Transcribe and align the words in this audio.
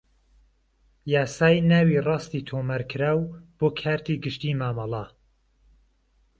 یاسای 1.13 1.57
ناوی_ڕاستی 1.69 2.41
تۆمارکراو 2.49 3.19
بۆ 3.57 3.67
کارتی 3.79 4.15
گشتی 4.23 4.51
مامەڵە 4.59 5.05